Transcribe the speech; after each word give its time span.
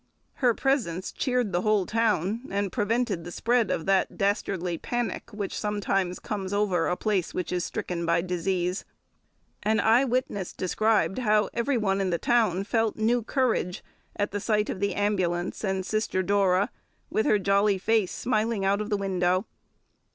Her 0.41 0.55
presence 0.55 1.11
cheered 1.11 1.51
the 1.51 1.61
whole 1.61 1.85
town, 1.85 2.47
and 2.49 2.71
prevented 2.71 3.23
the 3.23 3.31
spread 3.31 3.69
of 3.69 3.85
that 3.85 4.17
dastardly 4.17 4.79
panic 4.79 5.31
which 5.31 5.55
sometimes 5.55 6.17
comes 6.17 6.51
over 6.53 6.87
a 6.87 6.97
place 6.97 7.35
which 7.35 7.51
is 7.51 7.63
stricken 7.63 8.03
by 8.03 8.23
disease. 8.23 8.83
An 9.61 9.79
eye 9.79 10.03
witness 10.05 10.53
described 10.53 11.19
how 11.19 11.49
every 11.53 11.77
one 11.77 12.01
in 12.01 12.09
the 12.09 12.17
town 12.17 12.63
felt 12.63 12.95
new 12.95 13.21
courage 13.21 13.83
at 14.15 14.31
the 14.31 14.39
sight 14.39 14.71
of 14.71 14.79
the 14.79 14.95
ambulance 14.95 15.63
and 15.63 15.85
Sister 15.85 16.23
Dora, 16.23 16.71
"with 17.11 17.27
her 17.27 17.37
jolly 17.37 17.77
face 17.77 18.11
smiling 18.11 18.65
out 18.65 18.81
of 18.81 18.89
the 18.89 18.97
window." 18.97 19.45